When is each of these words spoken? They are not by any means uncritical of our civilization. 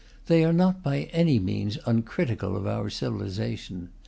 They 0.25 0.43
are 0.43 0.51
not 0.51 0.81
by 0.81 1.03
any 1.13 1.37
means 1.37 1.77
uncritical 1.85 2.57
of 2.57 2.65
our 2.65 2.89
civilization. 2.89 3.89